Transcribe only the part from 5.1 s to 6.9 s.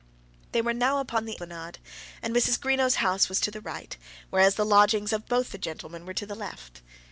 of both the gentlemen were to the left.